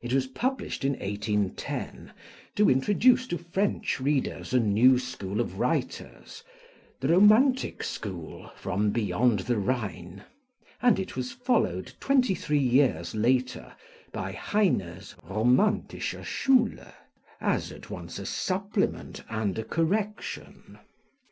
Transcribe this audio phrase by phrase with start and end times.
[0.00, 2.12] It was published in 1810,
[2.54, 6.44] to introduce to French readers a new school of writers
[7.00, 10.22] the romantic school, from beyond the Rhine;
[10.80, 13.74] and it was followed, twenty three years later,
[14.12, 16.92] by Heine's Romantische Schule,
[17.40, 20.78] as at once a supplement and a correction.